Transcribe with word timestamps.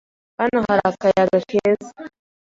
Hano 0.39 0.57
hari 0.67 0.81
akayaga 0.91 1.37
keza. 1.49 1.91